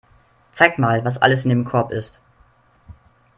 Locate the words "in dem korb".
1.43-1.91